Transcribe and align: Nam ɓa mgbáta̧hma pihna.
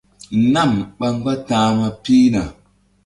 Nam 0.53 0.71
ɓa 0.97 1.07
mgbáta̧hma 1.15 1.87
pihna. 2.03 2.41